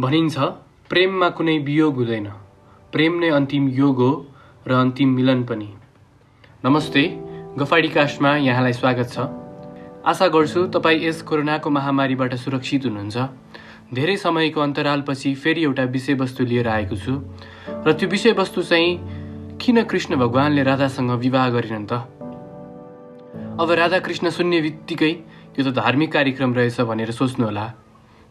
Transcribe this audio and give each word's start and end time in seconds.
भनिन्छ 0.00 0.38
प्रेममा 0.88 1.28
कुनै 1.36 1.56
वियोग 1.60 1.94
हुँदैन। 1.94 2.26
प्रेम 2.92 3.14
नै 3.20 3.28
अन्तिम 3.36 3.64
योग 3.68 3.98
हो 4.00 4.12
र 4.64 4.72
अन्तिम 4.74 5.08
मिलन 5.12 5.42
पनि। 5.44 5.68
नमस्ते 6.64 7.02
गफाडी 7.60 7.88
कास्टमा 7.88 8.30
यहाँलाई 8.48 8.72
स्वागत 8.72 9.08
छ। 9.12 9.28
आशा 10.00 10.28
गर्छु 10.32 10.60
तपाईँ 10.72 11.04
यस 11.04 11.20
कोरोनाको 11.28 11.70
महामारीबाट 11.70 12.34
सुरक्षित 12.34 12.84
हुनुहुन्छ। 12.88 13.16
धेरै 13.92 14.16
समयको 14.16 14.60
अन्तरालपछि 14.60 15.34
फेरि 15.36 15.62
एउटा 15.68 15.84
विषयवस्तु 15.92 16.44
लिएर 16.48 16.68
आएको 16.68 16.96
छु। 16.96 17.12
र 17.84 17.92
त्यो 17.92 18.08
विषयवस्तु 18.08 18.62
चाहिँ 18.62 19.58
किन 19.60 19.84
कृष्ण 19.84 20.16
भगवान्ले 20.16 20.62
राधासँग 20.64 21.10
विवाह 21.20 21.48
गरेनन् 21.50 21.88
त? 21.92 21.92
अब 23.60 23.68
राधा 23.68 23.98
कृष्ण 24.00 24.32
सुन्ने 24.32 24.60
बित्तिकै 24.64 25.12
यो 25.60 25.60
त 25.60 25.76
धार्मिक 25.76 26.12
कार्यक्रम 26.12 26.54
रहेछ 26.56 26.80
भनेर 26.88 27.10
सोच्नुहोला। 27.12 27.89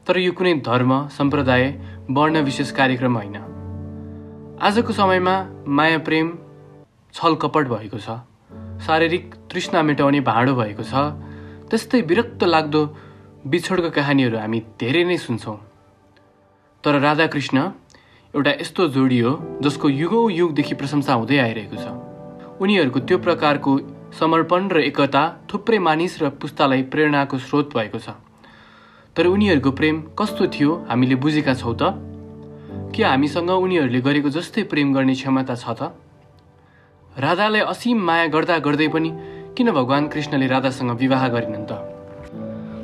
तर 0.09 0.17
यो 0.17 0.31
कुनै 0.33 0.53
धर्म 0.65 0.91
सम्प्रदाय 1.13 1.63
वर्ण 2.09 2.41
विशेष 2.43 2.69
कार्यक्रम 2.73 3.15
होइन। 3.15 3.35
आजको 4.59 4.93
समयमा 4.93 5.33
माया 5.69 5.97
प्रेम 6.07 6.31
छल 7.13 7.35
कपट 7.43 7.67
भएको 7.69 7.99
छ 7.99 8.15
शारीरिक 8.85 9.35
तृष्णा 9.51 9.81
मेटाउने 9.85 10.19
भाँडो 10.25 10.55
भएको 10.55 10.83
छ 10.83 11.03
त्यस्तै 11.69 12.01
विरक्त 12.09 12.43
लाग्दो 12.43 12.81
बिछोडको 13.53 13.89
कहानीहरू 13.97 14.37
हामी 14.37 14.59
धेरै 14.81 15.03
नै 15.05 15.17
सुन्छौँ। 15.17 15.57
तर 16.83 16.99
राधाकृष्ण 17.01 17.57
एउटा 18.33 18.51
यस्तो 18.61 18.87
जोडी 18.95 19.19
हो 19.19 19.33
जसको 19.61 19.89
युगौँ 19.93 20.31
युगदेखि 20.31 20.75
प्रशंसा 20.81 21.13
हुँदै 21.13 21.37
आइरहेको 21.45 21.77
छ। 21.77 21.85
उनीहरूको 22.57 22.99
त्यो 23.05 23.17
प्रकारको 23.27 23.77
समर्पण 24.19 24.73
र 24.73 24.81
एकता 24.89 25.23
थुप्रै 25.53 25.79
मानिस 25.85 26.17
र 26.21 26.33
पुस्तालाई 26.41 26.81
प्रेरणाको 26.89 27.37
स्रोत 27.45 27.77
भएको 27.77 28.01
छ। 28.01 28.17
तर 29.19 29.27
उनीहरूको 29.27 29.71
प्रेम 29.75 30.15
कस्तो 30.15 30.47
थियो 30.47 30.87
हामीले 30.87 31.15
बुझेका 31.19 31.53
छौँ 31.53 31.75
त? 31.75 31.91
के 32.95 33.03
हामीसँग 33.03 33.51
उनीहरूले 33.51 33.99
गरेको 33.99 34.29
जस्तै 34.31 34.63
प्रेम 34.71 34.95
गर्ने 34.95 35.13
क्षमता 35.19 35.55
छ 35.59 35.75
त? 35.75 35.91
राधालाई 37.19 37.61
असीम 37.67 37.99
माया 37.99 38.27
गर्दा 38.31 38.55
गर्दै 38.63 38.87
पनि 38.87 39.11
किन 39.59 39.71
भगवान् 39.75 40.07
कृष्णले 40.07 40.47
राधासँग 40.47 40.91
विवाह 41.03 41.27
गरेनन् 41.35 41.67
त? 41.67 41.71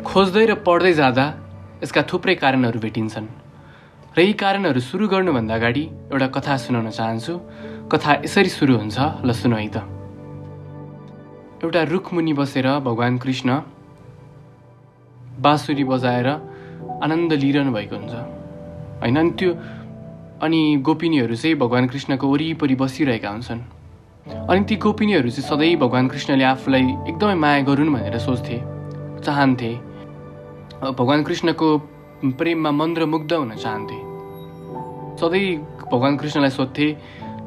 खोज्दै 0.04 0.46
र 0.52 0.54
पढ्दै 0.60 0.94
जाँदा 1.00 1.26
यसका 1.88 2.02
थुप्रै 2.04 2.36
कारणहरू 2.36 2.84
भेटिन्छन्। 2.84 3.28
र 4.12 4.20
यी 4.20 4.34
कारणहरू 4.36 4.80
सुरु 4.84 5.08
गर्नुभन्दा 5.08 5.56
अगाडि 5.56 5.84
एउटा 6.12 6.28
कथा 6.36 6.58
सुनाउन 6.60 6.92
चाहन्छु। 6.92 7.34
कथा 7.88 8.12
यसरी 8.28 8.52
सुरु 8.52 8.76
हुन्छ 8.76 9.24
ल 9.24 9.32
सुन 9.32 9.56
है 9.56 9.68
त। 9.72 9.88
एउटा 11.64 11.82
रुखमुनि 11.96 12.34
बसेर 12.36 12.68
भगवान् 12.84 13.24
कृष्ण 13.24 13.50
बाँसुरी 15.42 15.84
बजाएर 15.84 16.28
आनन्द 17.04 17.34
लिइरहनु 17.34 17.72
भएको 17.72 17.96
हुन्छ। 17.96 18.14
होइन 19.02 19.16
अनि 19.16 19.32
त्यो? 19.32 19.52
अनि 20.42 20.78
गोपिनीहरू 20.82 21.36
चाहिँ 21.36 21.56
भगवान् 21.56 21.88
कृष्णको 21.88 22.28
वरिपरि 22.28 22.76
बसिरहेका 22.76 23.30
हुन्छन्। 23.30 23.62
अनि 24.50 24.66
ती 24.66 24.76
गोपिनीहरू 24.76 25.30
चाहिँ 25.30 25.50
सधैँ 25.50 25.76
भगवान् 25.76 26.10
कृष्णले 26.10 26.44
आफूलाई 26.44 26.82
एकदमै 26.82 27.36
माया 27.36 27.62
गरून् 27.62 27.94
भनेर 27.94 28.18
सोच्थे 28.18 28.58
चाहन्थे। 29.24 29.72
भगवान् 30.82 31.24
कृष्णको 31.24 31.68
प्रेममा 32.26 32.72
मन्त्रमुग्ध 32.72 33.34
हुन 33.34 33.56
चाहन्थे। 33.56 33.98
सधैँ 35.18 35.58
भगवान् 35.92 36.18
कृष्णलाई 36.18 36.50
सोध्थे 36.50 36.88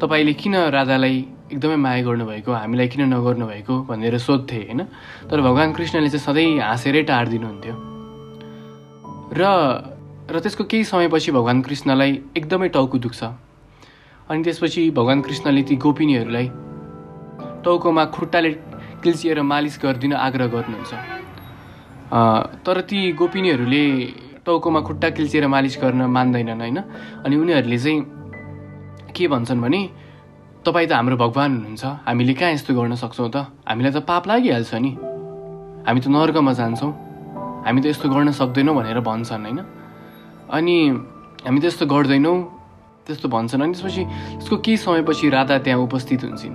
तपाईँले 0.00 0.32
किन 0.32 0.54
राधालाई 0.56 1.26
एकदमै 1.52 1.76
माया 1.76 2.02
गर्नुभएको 2.04 2.52
हामीलाई 2.52 2.88
किन 2.92 3.02
नगर्नु 3.08 3.46
भएको 3.46 3.74
भनेर 3.88 4.18
सोध्थे 4.18 4.56
होइन? 4.68 4.80
तर 5.30 5.40
भगवान् 5.40 5.72
कृष्णले 5.74 6.08
चाहिँ 6.12 6.24
सधैँ 6.26 6.60
हाँसेरै 6.60 7.02
टारिदिनुहुन्थ्यो 7.08 7.74
र 9.32 9.42
र 10.28 10.40
त्यसको 10.44 10.64
केही 10.68 10.84
समयपछि 10.84 11.30
भगवान् 11.32 11.64
कृष्णलाई 11.64 12.10
एकदमै 12.36 12.68
टाउको 12.68 12.98
दुख्छ। 13.00 13.20
अनि 14.28 14.42
त्यसपछि 14.44 14.82
भगवान् 14.92 15.24
कृष्णले 15.24 15.62
ती 15.64 15.76
गोपिनीहरूलाई 15.80 16.46
टाउकोमा 17.64 18.04
खुट्टाले 18.12 18.50
किल्चिएर 19.00 19.40
मालिस 19.42 19.80
गरिदिन 19.82 20.12
आग्रह 20.12 20.46
गर्नुहुन्छ। 20.52 20.92
तर 22.60 22.76
ती 22.84 22.98
गोपिनीहरूले 23.16 23.84
टाउकोमा 24.44 24.80
खुट्टा 24.84 25.08
किल्चिएर 25.16 25.46
मालिस 25.48 25.74
गर्न 25.80 26.00
मान्दैनन् 26.12 26.60
होइन? 26.60 26.78
अनि 27.24 27.34
उनीहरूले 27.36 27.78
चाहिँ 27.78 28.00
के 29.16 29.24
भन्छन् 29.32 29.60
भने 29.64 29.80
तपाईँ 30.64 30.88
त 30.88 30.92
हाम्रो 30.92 31.16
भगवान् 31.16 31.54
हुनुहुन्छ। 31.54 31.84
हामीले 32.06 32.34
कहाँ 32.34 32.52
यस्तो 32.52 32.74
गर्न 32.74 32.94
सक्छौँ 32.98 33.30
त? 33.30 33.36
हामीलाई 33.68 33.92
त 33.94 33.98
पाप 34.02 34.26
लागिहाल्छ 34.26 34.74
नि। 34.74 34.90
हामी 35.86 36.00
त 36.00 36.06
नर्कमा 36.10 36.52
जान्छौँ। 36.52 36.92
हामी 37.64 37.80
त 37.80 37.86
यस्तो 37.86 38.06
गर्न 38.10 38.30
सक्दैनौँ 38.34 38.74
भनेर 38.74 39.00
भन्छन् 39.00 39.44
होइन? 39.46 39.60
अनि 40.50 40.76
हामी 41.46 41.58
त 41.62 41.64
यस्तो 41.70 41.86
गर्दैनौँ 41.86 42.36
त्यस्तो 43.06 43.28
भन्छन्। 43.28 43.62
अनि 43.62 43.72
त्यसपछि 43.72 44.02
त्यसको 44.04 44.56
केही 44.58 44.76
समयपछि 44.76 45.26
राधा 45.30 45.56
त्यहाँ 45.62 45.80
उपस्थित 45.80 46.20
हुन्छन्। 46.26 46.54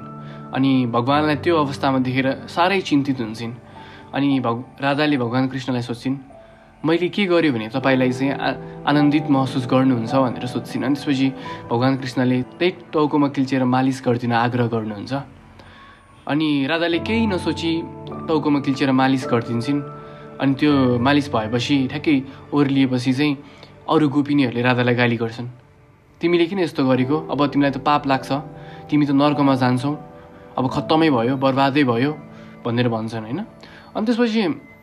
अनि 0.52 0.72
भगवान्लाई 0.92 1.36
त्यो 1.40 1.56
अवस्थामा 1.58 2.00
देखेर 2.04 2.28
साह्रै 2.52 2.82
चिन्तित 2.82 3.20
हुन्छन्। 3.24 3.54
अनि 4.14 4.40
भग 4.46 4.58
राधाले 4.84 5.18
भगवान् 5.18 5.50
कृष्णलाई 5.50 5.82
सोध्छिन् 5.82 6.16
मैले 6.84 7.08
के 7.08 7.26
गरेँ 7.26 7.52
भने 7.52 7.68
तपाईँलाई 7.72 8.12
चाहिँ 8.12 8.84
आनन्दित 8.84 9.32
महसुस 9.32 9.72
गर्नुहुन्छ 9.72 10.16
भनेर 10.16 10.46
सोध्छिन् 10.52 10.84
अनि 10.84 10.96
त्यसपछि 11.00 11.28
भगवान् 11.72 11.98
कृष्णले 11.98 12.38
त्यही 12.60 12.72
टाउकोमा 12.92 13.28
किल्चेर 13.32 13.64
मालिस 13.64 14.04
गरिदिन 14.04 14.34
आग्रह 14.36 14.68
गर्नुहुन्छ। 14.68 15.14
अनि 16.28 16.50
राधाले 16.68 17.00
केही 17.08 17.26
नसोची 17.32 17.72
टाउकोमा 18.28 18.60
किल्चेर 18.68 18.92
मालिस 18.92 19.24
गरिदिन्छन्। 19.32 19.80
अनि 20.44 20.54
त्यो 20.60 21.00
मालिस 21.00 21.32
भएपछि 21.32 21.76
ठ्याक्कै 21.88 22.16
ओर्लिएपछि 22.52 23.14
चाहिँ 23.16 23.32
अरू 23.88 24.06
गोपिनीहरूले 24.12 24.62
राधालाई 24.68 24.96
गाली 25.00 25.18
गर्छन्। 25.24 25.48
तिमीले 26.20 26.46
किन 26.52 26.60
यस्तो 26.68 26.84
गरेको? 26.84 27.18
अब 27.32 27.40
तिमीलाई 27.48 27.72
त 27.72 27.80
पाप 27.80 28.12
लाग्छ। 28.12 28.30
तिमी 28.92 29.08
त 29.08 29.16
नर्कमा 29.16 29.56
जान्छौ। 29.56 29.92
अब 30.60 30.64
खत्तमै 30.68 31.10
भयो 31.16 31.40
बर्बादै 31.40 31.84
भयो 31.88 32.12
भनेर 32.60 32.88
भन्छन् 32.92 33.24
होइन? 33.24 33.40
अनि 33.96 34.04
त्यसपछि 34.04 34.42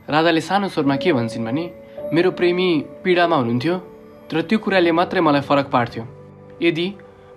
राधाले 0.08 0.40
सानो 0.40 0.68
स्वरमा 0.72 0.96
के 0.96 1.12
भन्छन् 1.12 1.44
भने 1.44 1.64
मेरो 2.12 2.30
प्रेमी 2.34 2.68
पीडामा 3.04 3.36
हुनुहुन्थ्यो 3.36 3.74
तर 4.30 4.40
त्यो 4.42 4.58
कुराले 4.58 4.92
मात्रै 4.98 5.20
मलाई 5.22 5.42
फरक 5.46 5.66
पार्थ्यो। 5.70 6.02
यदि 6.58 6.86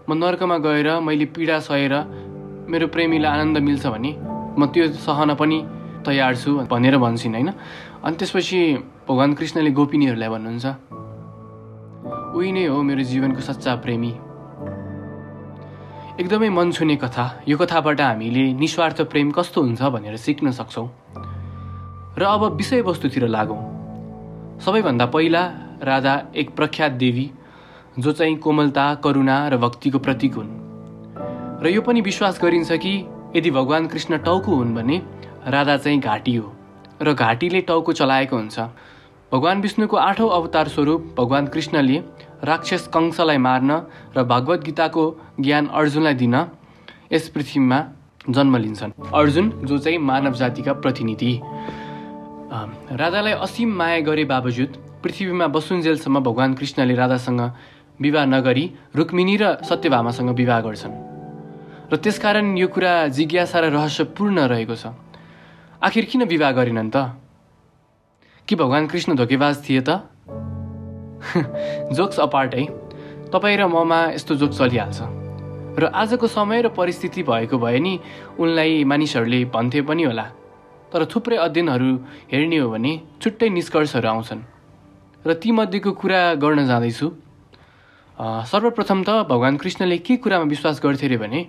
म 0.09 0.13
नर्कमा 0.17 0.57
गएर 0.65 0.87
मैले 1.05 1.25
पीडा 1.29 1.59
सहेर 1.61 1.93
मेरो 2.65 2.87
प्रेमीलाई 2.89 3.29
आनन्द 3.29 3.57
मिल्छ 3.61 3.85
भने 3.85 4.11
म 4.57 4.65
त्यो 4.73 4.83
सहन 4.97 5.33
पनि 5.37 5.57
तयार 6.01 6.33
छु 6.35 6.65
भनेर 6.65 6.97
भन्छन् 6.97 7.35
होइन? 7.37 7.49
अनि 8.01 8.15
त्यसपछि 8.17 8.59
भगवान् 9.05 9.37
कृष्णले 9.37 9.71
गोपिनीहरूलाई 9.77 10.29
भन्नुहुन्छ 10.33 10.65
उही 12.33 12.49
नै 12.51 12.65
हो 12.65 12.81
मेरो 12.81 13.03
जीवनको 13.05 13.41
सच्चा 13.45 13.75
प्रेमी। 13.85 14.11
एकदमै 16.17 16.49
मन 16.49 16.71
छुने 16.73 16.95
कथा 16.97 17.25
यो 17.45 17.55
कथाबाट 17.61 18.01
हामीले 18.01 18.43
निस्वार्थ 18.57 19.01
प्रेम 19.13 19.29
कस्तो 19.37 19.61
हुन्छ 19.61 19.81
भनेर 19.93 20.17
सिक्न 20.17 20.51
सक्छौँ। 20.57 20.87
र 22.17 22.21
अब 22.25 22.41
विषयवस्तुतिर 22.57 23.29
लागौँ। 23.29 23.72
सबैभन्दा 24.59 25.05
पहिला 25.05 25.41
राधा 25.83 26.13
एक 26.35 26.55
प्रख्यात 26.55 26.91
देवी 26.91 27.29
जो 27.99 28.11
चाहिँ 28.11 28.35
कोमलता 28.35 28.93
करुणा 28.95 29.37
र 29.47 29.57
भक्तिको 29.57 29.99
प्रतीक 29.99 30.33
हुन्। 30.33 30.51
र 31.63 31.67
यो 31.67 31.81
पनि 31.81 32.01
विश्वास 32.01 32.39
गरिन्छ 32.41 32.71
कि 32.71 32.93
यदि 33.35 33.51
भगवान् 33.51 33.87
कृष्ण 33.87 34.17
टाउको 34.17 34.55
हुन् 34.55 34.75
भने 34.75 35.01
राधा 35.47 35.77
चाहिँ 35.77 35.99
घाँटी 35.99 36.35
हो 36.35 36.53
र 37.01 37.13
घाँटीले 37.13 37.61
टाउको 37.61 37.93
चलाएको 37.93 38.35
हुन्छ। 38.35 38.59
भगवान् 39.31 39.61
विष्णुको 39.61 39.97
आठौँ 39.97 40.29
अवतार 40.29 40.67
स्वरूप 40.67 41.15
भगवान् 41.17 41.47
कृष्णले 41.47 41.97
राक्षस 42.43 42.87
कंसलाई 42.93 43.37
मार्न 43.37 43.71
र 44.17 44.23
भगवद् 44.23 44.63
गीताको 44.63 45.03
ज्ञान 45.39 45.67
अर्जुनलाई 45.67 46.13
दिन 46.13 46.35
यस 47.11 47.29
पृथ्वीमा 47.29 47.79
जन्म 48.29 48.57
लिन्छन्। 48.57 48.91
अर्जुन 49.13 49.49
जो 49.65 49.77
चाहिँ 49.77 49.97
मानव 49.97 50.33
जातिका 50.33 50.73
प्रतिनिधि। 50.73 51.39
राधालाई 52.53 53.33
असीम 53.33 53.69
माया 53.77 53.99
गरे 53.99 54.23
बावजुद 54.23 55.01
पृथ्वीमा 55.03 55.47
बसुन्जेलसम्म 55.47 56.19
भगवान् 56.19 56.55
कृष्णले 56.55 56.95
राधासँग 56.95 57.41
विवाह 58.01 58.25
नगरी 58.25 58.65
रुक्मिनी 58.95 59.37
र 59.41 59.57
सत्यभामासँग 59.65 60.29
विवाह 60.29 60.61
गर्छन्। 60.61 60.93
र 61.93 61.95
त्यसकारण 61.97 62.57
यो 62.57 62.67
कुरा 62.67 63.07
जिज्ञासा 63.07 63.59
र 63.59 63.65
रहस्यपूर्ण 63.73 64.39
रहेको 64.53 64.75
छ। 64.75 64.93
आखिर 65.81 66.05
किन 66.05 66.23
विवाह 66.23 66.51
गरेनन् 66.51 66.91
त? 66.93 67.17
कि 68.47 68.55
भगवान् 68.55 68.87
कृष्ण 68.87 69.15
धोकेबाज 69.15 69.69
थिए 69.69 69.81
त? 69.81 70.05
जोक्स 71.97 72.19
अपार्ट 72.19 72.55
है। 72.55 72.65
तपाईँ 73.33 73.57
र 73.57 73.65
ममा 73.65 74.13
यस्तो 74.13 74.35
जोक 74.35 74.51
चलिहाल्छ। 74.53 74.99
र 75.81 75.89
आजको 75.89 76.27
समय 76.27 76.61
र 76.61 76.69
परिस्थिति 76.69 77.23
भएको 77.23 77.57
भए 77.57 77.79
नि 77.79 77.99
उनलाई 78.39 78.83
मानिसहरूले 78.83 79.45
भन्थे 79.45 79.81
पनि 79.81 80.03
होला। 80.03 80.42
तर 80.93 81.05
थुप्रै 81.09 81.37
अध्ययनहरू 81.37 81.89
हेर्ने 82.31 82.57
हो 82.57 82.69
भने 82.69 82.91
छुट्टै 83.21 83.49
निष्कर्षहरू 83.49 84.07
आउँछन्। 84.07 84.41
र 85.25 85.33
तीमध्येको 85.33 85.91
कुरा 85.91 86.21
गर्न 86.37 86.65
जाँदैछु। 86.67 87.07
सर्वप्रथम 88.17 88.99
त 89.03 89.09
भगवान् 89.25 89.57
कृष्णले 89.57 89.97
के 89.97 90.15
कुरामा 90.21 90.45
विश्वास 90.45 90.79
गर्थे 90.83 91.05
अरे 91.07 91.17
भने 91.17 91.39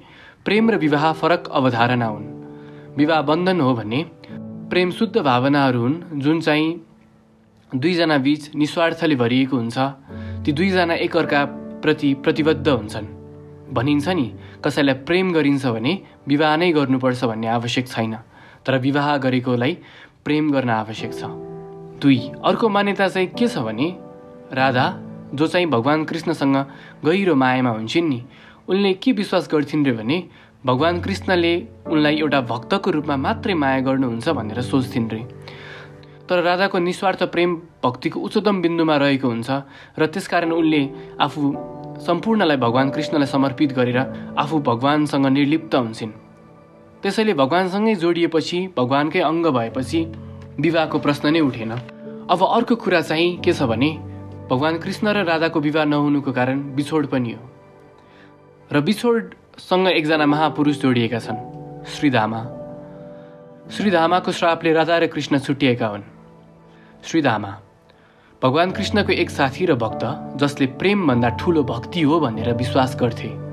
प्रेम 0.45 0.71
र 0.71 0.77
विवाह 0.81 1.13
फरक 1.13 1.49
अवधारणा 1.53 2.07
हुन्। 2.07 2.27
विवाह 2.97 3.21
बन्धन 3.23 3.61
हो 3.61 3.75
भने 3.75 4.01
प्रेम 4.71 4.91
शुद्ध 4.91 5.17
भावनाहरू 5.19 5.81
हुन् 5.81 6.21
जुन 6.21 6.41
चाहिँ 6.41 6.71
दुईजना 7.71 8.17
बिच 8.19 8.43
निस्वार्थले 8.55 9.17
भरिएको 9.17 9.57
हुन्छ। 9.57 9.79
ती 10.45 10.53
दुईजना 10.53 10.95
एकअर्काप्रति 11.05 12.09
प्रतिबद्ध 12.25 12.69
हुन्छन्। 12.69 13.07
भनिन्छ 13.75 14.09
नि 14.09 14.27
कसैलाई 14.65 14.95
प्रेम 15.05 15.33
गरिन्छ 15.33 15.67
भने 15.67 15.93
विवाह 16.29 16.57
नै 16.57 16.71
गर्नुपर्छ 16.73 17.25
भन्ने 17.25 17.49
आवश्यक 17.49 17.87
छैन। 17.89 18.15
तर 18.67 18.79
विवाह 18.79 19.17
गरेकोलाई 19.17 19.77
प्रेम 20.25 20.51
गर्न 20.53 20.71
आवश्यक 20.71 21.13
छ। 21.15 21.25
दुई 22.01 22.19
अर्को 22.45 22.69
मान्यता 22.69 23.09
चाहिँ 23.09 23.29
के 23.39 23.49
छ 23.49 23.59
भने 23.59 23.89
राधा 24.53 24.87
जो 25.35 25.47
चाहिँ 25.47 25.67
भगवान् 25.67 26.05
कृष्णसँग 26.07 26.57
गहिरो 27.05 27.35
मायामा 27.35 27.71
हुन्छन् 27.71 28.09
नि 28.09 28.21
उनले 28.69 28.93
के 28.95 29.13
विश्वास 29.13 29.49
गर्थिन् 29.53 29.85
रे 29.87 29.93
भने 29.93 30.23
भगवान् 30.67 31.01
कृष्णले 31.03 31.53
उनलाई 31.93 32.17
एउटा 32.19 32.41
भक्तको 32.41 32.91
रूपमा 32.91 33.17
मात्रै 33.17 33.55
माया 33.55 33.81
गर्नुहुन्छ 33.85 34.29
भनेर 34.29 34.61
सोच्थिन् 34.63 35.11
रे। 35.13 35.21
तर 36.29 36.43
राधाको 36.43 36.79
निस्वार्थ 36.79 37.23
प्रेम 37.29 37.51
भक्तिको 37.85 38.21
उच्चतम 38.21 38.63
बिन्दुमा 38.63 38.97
रहेको 38.97 39.29
हुन्छ 39.29 39.51
र 39.99 40.07
त्यसकारण 40.09 40.53
उनले 40.53 40.83
आफू 41.21 41.43
सम्पूर्णलाई 42.01 42.57
भगवान् 42.57 42.91
कृष्णलाई 42.91 43.29
समर्पित 43.29 43.73
गरेर 43.77 43.99
आफू 44.39 44.59
भगवान्सँग 44.65 45.27
निर्लिप्त 45.27 45.75
हुन्छन्। 45.75 46.24
त्यसैले 47.05 47.33
भगवान्सँगै 47.37 47.95
जोडिएपछि 48.01 48.59
भगवान्कै 48.77 49.21
अङ्ग 49.21 49.47
भएपछि 49.53 50.01
विवाहको 50.57 50.99
प्रश्न 51.05 51.33
नै 51.37 51.41
उठेन। 51.45 51.73
अब 52.33 52.41
अर्को 52.41 52.75
कुरा 52.81 53.01
चाहिँ 53.05 53.45
के 53.45 53.53
छ 53.53 53.69
भने 53.69 53.91
भगवान् 54.49 54.81
कृष्ण 54.81 55.13
र 55.13 55.25
राधाको 55.29 55.61
विवाह 55.61 55.85
नहुनुको 55.85 56.33
कारण 56.33 56.57
बिछोड 56.75 57.07
पनि 57.13 57.33
हो। 57.37 57.45
र 58.73 58.81
बिछोडसँग 58.81 59.89
एकजना 59.89 60.27
महापुरुष 60.27 60.81
जोडिएका 60.81 61.19
छन् 61.21 61.85
श्रीधामा। 61.85 62.41
श्रीधामाको 63.69 64.33
श्रापले 64.33 64.73
राधा 64.73 64.97
र 64.99 65.07
कृष्ण 65.13 65.39
छुट्टिएका 65.45 65.87
हुन्। 65.87 66.09
श्रीधामा 67.05 67.53
भगवान् 68.43 68.73
कृष्णको 68.73 69.13
एक 69.13 69.31
साथी 69.31 69.67
र 69.67 69.75
भक्त 69.77 70.41
जसले 70.41 70.67
प्रेमभन्दा 70.81 71.29
ठुलो 71.37 71.63
भक्ति 71.69 72.01
हो 72.01 72.21
भनेर 72.21 72.53
विश्वास 72.57 72.97
गर्थे। 72.97 73.44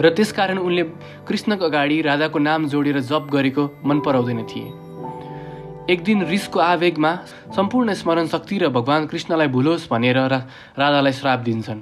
र 0.00 0.10
त्यसकारण 0.10 0.58
उनले 0.58 0.82
कृष्णको 1.28 1.64
अगाडि 1.64 2.00
राधाको 2.02 2.38
नाम 2.38 2.66
जोडेर 2.68 3.00
जप 3.00 3.28
गरेको 3.32 3.64
मन 3.84 4.00
पराउँदैन 4.00 4.42
थिए। 4.48 4.68
एक 5.92 6.02
दिन 6.04 6.24
रिसको 6.24 6.58
आवेगमा 6.60 7.14
सम्पूर्ण 7.56 7.94
स्मरण 7.94 8.26
शक्ति 8.26 8.58
र 8.58 8.68
भगवान् 8.68 9.06
कृष्णलाई 9.08 9.48
भुलोस् 9.48 9.88
भनेर 9.90 10.18
रा 10.18 10.38
राधालाई 10.78 11.12
श्राप 11.12 11.40
दिन्छन्। 11.40 11.80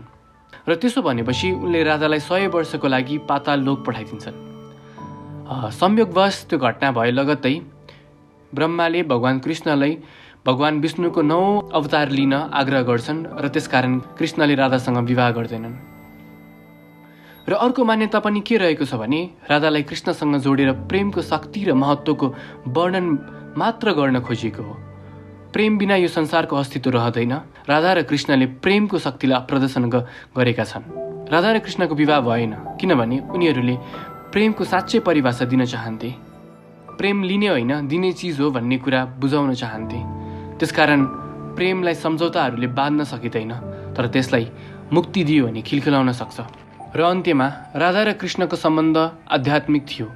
र 0.68 0.74
त्यसो 0.74 1.02
भनेपछि 1.02 1.50
उनले 1.52 1.82
राधालाई 1.84 2.20
सय 2.20 2.46
वर्षको 2.48 2.88
लागि 2.88 3.18
पाताल 3.28 3.60
लोक 3.60 3.84
पठाइदिन्छन्। 3.86 4.36
संयोगवश 5.72 6.46
त्यो 6.50 6.58
घटना 6.58 6.90
भए 6.92 7.10
लगत्तै 7.10 7.54
ब्रह्माले 8.52 9.02
भगवान् 9.02 9.40
कृष्णलाई 9.40 9.92
भगवान् 10.46 10.80
विष्णुको 10.80 11.22
नौ 11.22 11.40
अवतार 11.74 12.08
लिन 12.10 12.32
आग्रह 12.32 12.82
गर्छन् 12.82 13.26
र 13.40 13.48
त्यसकारण 13.48 13.98
कृष्णले 14.18 14.54
राधासँग 14.54 14.98
विवाह 15.08 15.30
गर्दैनन्। 15.30 15.97
र 17.48 17.54
अर्को 17.54 17.84
मान्यता 17.84 18.18
पनि 18.20 18.40
के 18.44 18.56
रहेको 18.56 18.84
छ 18.84 18.94
भने 18.94 19.20
राधालाई 19.48 19.82
कृष्णसँग 19.88 20.36
जोडेर 20.44 20.72
प्रेमको 20.84 21.22
शक्ति 21.22 21.64
र 21.64 21.72
महत्त्वको 21.74 22.26
वर्णन 22.68 23.06
मात्र 23.56 23.92
गर्न 23.92 24.20
खोजिएको 24.20 24.62
हो। 24.62 24.74
प्रेम 25.52 25.78
बिना 25.78 25.96
यो 25.96 26.08
संसारको 26.08 26.56
अस्तित्व 26.56 26.90
रहँदैन। 26.90 27.32
राधा 27.68 27.92
र 27.92 28.02
कृष्णले 28.04 28.46
प्रेमको 28.60 28.98
शक्तिलाई 28.98 29.40
प्रदर्शन 29.48 29.88
गरेका 29.88 30.64
छन्। 30.64 30.84
राधा 31.32 31.52
र 31.52 31.58
कृष्णको 31.64 31.94
विवाह 31.94 32.20
भएन 32.20 32.52
किनभने 32.76 33.18
उनीहरूले 33.32 33.76
प्रेमको 34.28 34.64
साँच्चै 34.64 34.98
परिभाषा 35.00 35.44
दिन 35.48 35.64
चाहन्थे। 35.64 36.10
प्रेम 37.00 37.22
लिने 37.24 37.48
होइन 37.48 37.88
दिने 37.88 38.12
चिज 38.12 38.40
हो 38.40 38.50
भन्ने 38.50 38.76
कुरा 38.76 39.04
बुझाउन 39.16 39.54
चाहन्थे। 39.54 40.00
त्यसकारण 40.60 41.00
प्रेमलाई 41.56 41.94
सम्झौताहरूले 41.96 42.66
बाँध्न 42.76 43.04
सकिँदैन 43.08 43.52
तर 43.96 44.06
त्यसलाई 44.12 44.46
मुक्ति 44.92 45.24
दियो 45.24 45.46
भने 45.46 45.62
खिलखिलाउन 45.62 46.12
सक्छ। 46.12 46.67
र 46.88 47.00
अन्त्यमा 47.02 47.46
राधा 47.76 48.02
र 48.02 48.12
कृष्णको 48.16 48.56
सम्बन्ध 48.56 48.96
आध्यात्मिक 49.30 49.84
थियो। 49.84 50.06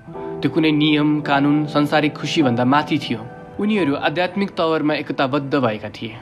त्यो 0.40 0.48
कुनै 0.50 0.70
नियम 0.72 1.20
कानुन 1.20 1.66
संसारिक 1.68 2.12
खुसीभन्दा 2.16 2.64
माथि 2.64 2.98
थियो। 2.98 3.20
उनीहरू 3.60 3.94
आध्यात्मिक 4.08 4.50
तवरमा 4.56 4.94
एकताबद्ध 4.94 5.52
भएका 5.54 5.90
थिए। 5.92 6.16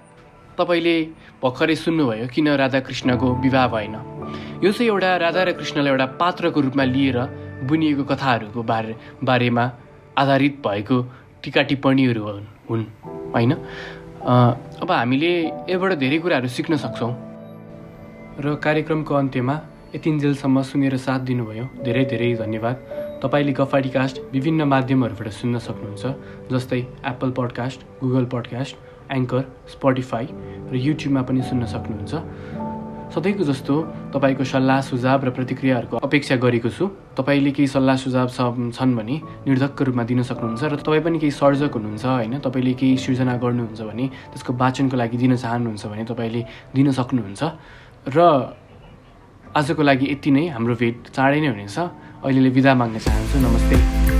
तपाईँले 0.58 0.96
भर्खरै 1.38 1.76
सुन्नुभयो 1.76 2.26
किन 2.34 2.48
राधा 2.58 2.80
कृष्णको 2.82 3.26
विवाह 3.40 3.66
भएन। 3.70 3.94
यो 4.64 4.72
चाहिँ 4.74 4.90
एउटा 4.90 5.10
राधा 5.22 5.42
र 5.42 5.52
कृष्णलाई 5.54 5.92
एउटा 5.92 6.06
पात्रको 6.18 6.60
रूपमा 6.60 6.84
लिएर 6.84 7.18
बुनिएको 7.70 8.04
कथाहरूको 8.10 8.62
बारे 8.62 8.94
बारेमा 9.22 9.64
आधारित 10.18 10.54
भएको 10.66 10.96
टिका 11.42 11.62
टिप्पणीहरू 11.62 12.22
हुन्। 12.68 12.84
होइन? 13.34 13.52
अब 14.82 14.90
हामीले 14.90 15.32
यहाँबाट 15.70 15.92
धेरै 15.94 16.18
कुराहरू 16.18 16.48
सिक्न 16.50 16.76
सक्छौँ। 16.76 17.12
र 18.42 18.54
कार्यक्रमको 18.58 19.14
अन्त्यमा 19.14 19.56
यतिन्जेलसम्म 19.94 20.62
सुनेर 20.62 20.96
साथ 20.96 21.20
दिनुभयो। 21.26 21.64
धेरै 21.82 22.04
धेरै 22.04 22.34
धन्यवाद। 22.34 22.76
तपाईँले 23.22 23.52
गफाडी 23.52 23.90
कास्ट 23.90 24.16
विभिन्न 24.32 24.62
माध्यमहरूबाट 24.64 25.28
सुन्न 25.28 25.58
सक्नुहुन्छ 25.58 26.04
जस्तै 26.52 26.80
Apple 27.10 27.30
podcast 27.38 27.80
Google 28.00 28.24
podcast 28.30 28.74
Anchor 29.10 29.42
Spotify 29.68 30.26
र 30.70 30.74
युट्युबमा 30.78 31.22
पनि 31.26 31.42
सुन्न 31.42 31.66
सक्नुहुन्छ। 31.74 32.12
सधैँको 33.10 33.44
जस्तो 33.44 33.74
तपाईँको 34.14 34.44
सल्लाह 34.46 34.80
सुझाव 34.86 35.24
र 35.26 35.30
प्रतिक्रियाहरूको 35.34 35.96
अपेक्षा 35.98 36.36
गरेको 36.38 36.70
छु। 36.70 36.86
तपाईँले 37.18 37.50
केही 37.50 37.66
सल्लाह 37.66 37.96
सुझाव 37.98 38.28
छन् 38.70 38.94
भने 38.94 39.16
निर्धक्क 39.42 39.82
रूपमा 39.82 40.04
दिन 40.06 40.22
सक्नुहुन्छ 40.22 40.62
र 40.70 40.76
तपाईँ 40.78 41.02
पनि 41.02 41.18
केही 41.18 41.34
सर्जक 41.34 41.74
हुनुहुन्छ 41.74 42.04
होइन 42.06 42.38
तपाईँले 42.38 42.72
केही 42.78 42.96
सृजना 42.96 43.34
गर्नुहुन्छ 43.42 43.80
भने 43.82 44.06
त्यसको 44.30 44.52
वाचनको 44.54 44.96
लागि 45.02 45.16
दिन 45.18 45.34
चाहनुहुन्छ 45.34 45.82
भने 45.90 46.04
तपाईँले 46.06 46.42
दिन 46.78 46.86
सक्नुहुन्छ। 46.94 47.42
र 48.06 48.18
आजको 49.50 49.82
लागि 49.82 50.06
यति 50.12 50.30
नै। 50.30 50.46
हाम्रो 50.54 50.74
भेट 50.78 51.10
चाँडै 51.10 51.40
नै 51.42 51.48
हुनेछ। 51.50 51.78
अहिले 52.22 52.50
बिदा 52.54 52.72
माग्न 52.78 52.98
चाहन्छु। 53.02 53.36
नमस्ते। 53.42 54.19